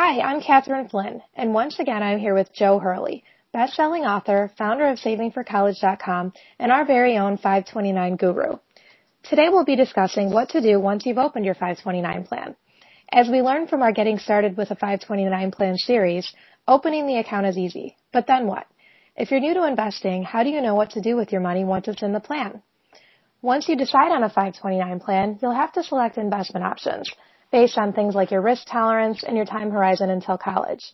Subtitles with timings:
[0.00, 4.86] Hi, I'm Katherine Flynn, and once again I'm here with Joe Hurley, best-selling author, founder
[4.86, 8.58] of SavingForCollege.com, and our very own 529 guru.
[9.24, 12.54] Today we'll be discussing what to do once you've opened your 529 plan.
[13.10, 16.32] As we learned from our Getting Started with a 529 Plan series,
[16.68, 17.96] opening the account is easy.
[18.12, 18.68] But then what?
[19.16, 21.64] If you're new to investing, how do you know what to do with your money
[21.64, 22.62] once it's in the plan?
[23.42, 27.10] Once you decide on a 529 plan, you'll have to select investment options
[27.50, 30.84] based on things like your risk tolerance and your time horizon until college.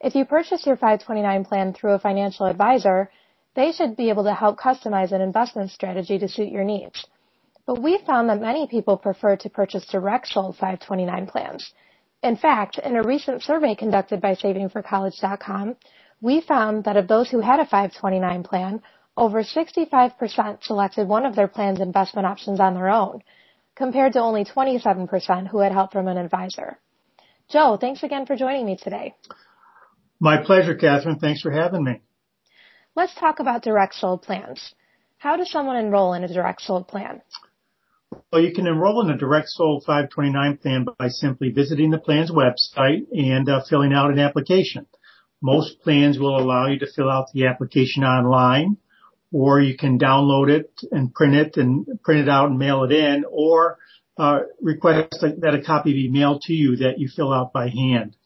[0.00, 3.10] If you purchase your 529 plan through a financial advisor,
[3.54, 7.04] they should be able to help customize an investment strategy to suit your needs.
[7.66, 11.72] But we found that many people prefer to purchase direct sold 529 plans.
[12.22, 15.76] In fact, in a recent survey conducted by SavingForCollege.com,
[16.20, 18.82] we found that of those who had a 529 plan,
[19.16, 23.22] over 65% selected one of their plan's investment options on their own,
[23.76, 26.78] compared to only 27% who had help from an advisor.
[27.48, 29.14] Joe, thanks again for joining me today.
[30.20, 31.18] My pleasure, Catherine.
[31.18, 32.00] Thanks for having me.
[32.94, 34.74] Let's talk about direct sold plans.
[35.18, 37.22] How does someone enroll in a direct sold plan?
[38.32, 42.30] Well, you can enroll in a direct sold 529 plan by simply visiting the plan's
[42.30, 44.86] website and uh, filling out an application.
[45.40, 48.76] Most plans will allow you to fill out the application online
[49.32, 52.92] or you can download it and print it and print it out and mail it
[52.92, 53.78] in, or
[54.16, 58.16] uh, request that a copy be mailed to you that you fill out by hand.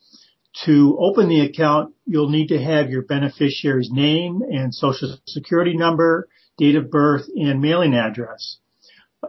[0.66, 6.28] To open the account, you'll need to have your beneficiary's name and social security number,
[6.58, 8.58] date of birth, and mailing address.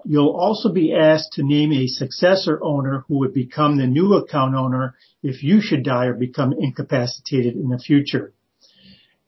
[0.03, 4.53] You'll also be asked to name a successor owner who would become the new account
[4.53, 8.33] owner if you should die or become incapacitated in the future.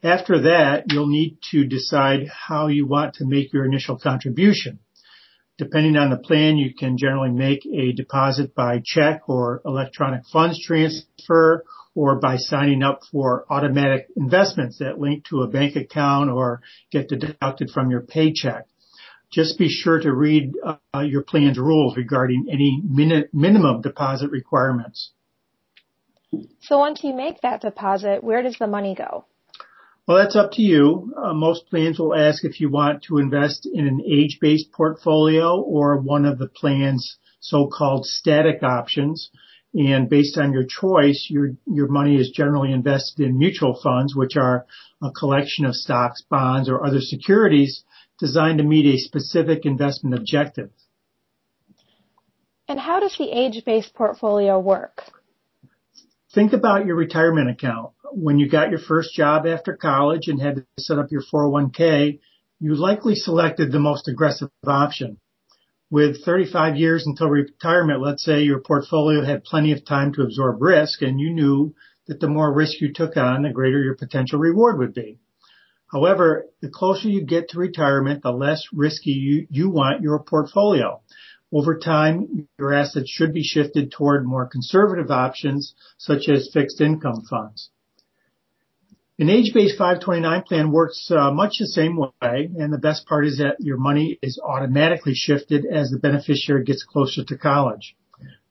[0.03, 4.80] After that, you'll need to decide how you want to make your initial contribution.
[5.58, 10.64] Depending on the plan, you can generally make a deposit by check or electronic funds
[10.64, 11.64] transfer
[11.95, 16.61] or by signing up for automatic investments that link to a bank account or
[16.92, 18.67] get deducted from your paycheck.
[19.32, 25.11] Just be sure to read uh, your plan's rules regarding any min- minimum deposit requirements.
[26.61, 29.26] So once you make that deposit, where does the money go?
[30.08, 31.14] Well, that's up to you.
[31.18, 35.98] Uh, most plans will ask if you want to invest in an age-based portfolio or
[35.98, 39.30] one of the plan's so-called static options.
[39.73, 44.38] And based on your choice, your, your money is generally invested in mutual funds, which
[44.38, 44.66] are
[45.04, 47.84] a collection of stocks, bonds, or other securities
[48.17, 50.72] designed to meet a specific investment objective.
[52.70, 55.04] And how does the age-based portfolio work?
[56.34, 60.56] Think about your retirement account when you got your first job after college and had
[60.56, 62.20] to set up your 401k,
[62.60, 65.20] you likely selected the most aggressive option.
[65.90, 70.62] With 35 years until retirement, let's say your portfolio had plenty of time to absorb
[70.62, 71.76] risk and you knew
[72.08, 75.20] that the more risk you took on, the greater your potential reward would be.
[75.92, 81.02] However, the closer you get to retirement, the less risky you, you want your portfolio.
[81.54, 87.22] Over time, your assets should be shifted toward more conservative options such as fixed income
[87.30, 87.70] funds.
[89.20, 93.39] An age-based 529 plan works uh, much the same way, and the best part is
[93.39, 97.95] that your money is automatically shifted as the beneficiary gets closer to college.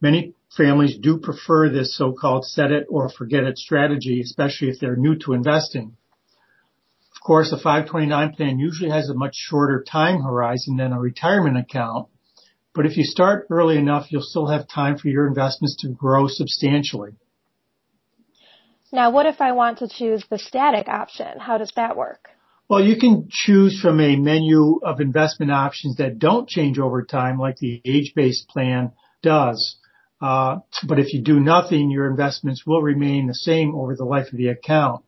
[0.01, 4.97] Many families do prefer this so-called set it or forget it strategy, especially if they're
[4.97, 5.97] new to investing.
[7.15, 11.57] Of course, a 529 plan usually has a much shorter time horizon than a retirement
[11.57, 12.09] account,
[12.75, 16.27] but if you start early enough, you'll still have time for your investments to grow
[16.27, 17.13] substantially.
[18.93, 21.39] Now, what if I want to choose the static option?
[21.39, 22.29] How does that work?
[22.69, 27.39] Well, you can choose from a menu of investment options that don't change over time
[27.39, 28.93] like the age-based plan
[29.23, 29.77] does.
[30.21, 34.33] Uh, but if you do nothing, your investments will remain the same over the life
[34.33, 35.05] of the account.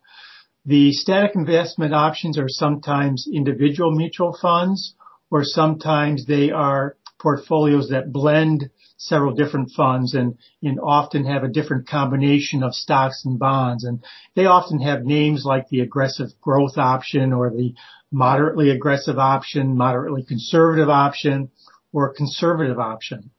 [0.67, 4.95] The static investment options are sometimes individual mutual funds
[5.31, 11.49] or sometimes they are portfolios that blend several different funds and, and often have a
[11.49, 13.85] different combination of stocks and bonds.
[13.85, 17.75] And they often have names like the aggressive growth option or the
[18.11, 21.51] moderately aggressive option, moderately conservative option,
[21.93, 23.31] or conservative option.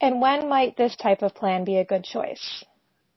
[0.00, 2.64] And when might this type of plan be a good choice?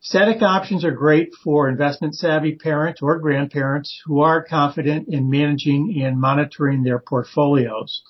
[0.01, 5.99] Static options are great for investment savvy parents or grandparents who are confident in managing
[6.03, 8.03] and monitoring their portfolios.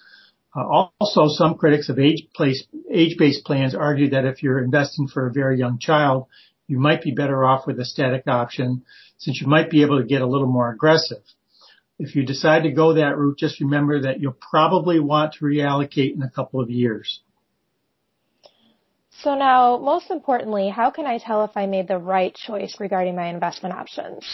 [0.56, 5.60] Uh, also, some critics of age-based plans argue that if you're investing for a very
[5.60, 6.28] young child,
[6.68, 8.84] you might be better off with a static option
[9.18, 11.22] since you might be able to get a little more aggressive.
[12.00, 16.16] If you decide to go that route, just remember that you'll probably want to reallocate
[16.16, 17.22] in a couple of years.
[19.22, 23.16] So now, most importantly, how can I tell if I made the right choice regarding
[23.16, 24.25] my investment options?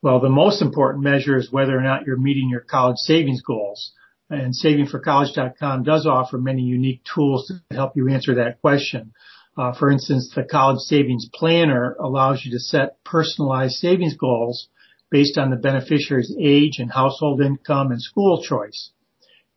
[0.00, 3.92] Well, the most important measure is whether or not you're meeting your college savings goals.
[4.32, 9.12] And savingforcollege.com does offer many unique tools to help you answer that question.
[9.58, 14.68] Uh, for instance, the College Savings Planner allows you to set personalized savings goals
[15.10, 18.92] based on the beneficiary's age and household income and school choice.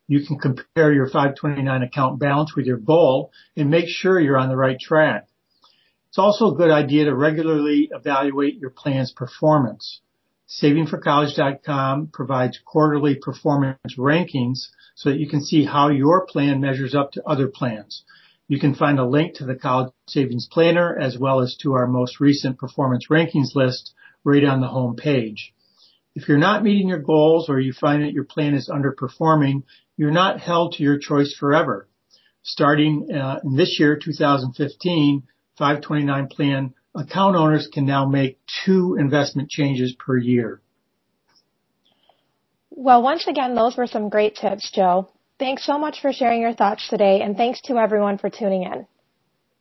[0.10, 4.50] You can compare your 529 account balance with your goal and make sure you're on
[4.50, 5.28] the right track.
[6.10, 10.02] It's also a good idea to regularly evaluate your plan's performance.
[10.48, 17.12] SavingForCollege.com provides quarterly performance rankings so that you can see how your plan measures up
[17.14, 18.04] to other plans.
[18.48, 21.88] You can find a link to the College Savings Planner as well as to our
[21.88, 23.94] most recent performance rankings list
[24.24, 25.52] right on the home page.
[26.14, 29.64] If you're not meeting your goals or you find that your plan is underperforming,
[29.98, 31.90] you're not held to your choice forever.
[32.44, 35.24] Starting uh, in this year, 2015,
[35.58, 40.62] 529 plan account owners can now make two investment changes per year.
[42.70, 45.10] Well, once again, those were some great tips, Joe.
[45.40, 48.88] Thanks so much for sharing your thoughts today, and thanks to everyone for tuning in.